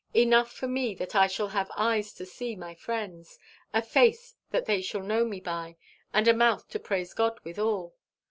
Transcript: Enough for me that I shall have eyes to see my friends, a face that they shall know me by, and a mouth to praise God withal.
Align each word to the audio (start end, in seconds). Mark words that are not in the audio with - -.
Enough 0.15 0.51
for 0.51 0.67
me 0.67 0.95
that 0.95 1.13
I 1.13 1.27
shall 1.27 1.49
have 1.49 1.69
eyes 1.77 2.11
to 2.13 2.25
see 2.25 2.55
my 2.55 2.73
friends, 2.73 3.37
a 3.71 3.83
face 3.83 4.33
that 4.49 4.65
they 4.65 4.81
shall 4.81 5.03
know 5.03 5.23
me 5.23 5.39
by, 5.39 5.75
and 6.11 6.27
a 6.27 6.33
mouth 6.33 6.67
to 6.69 6.79
praise 6.79 7.13
God 7.13 7.39
withal. 7.43 7.93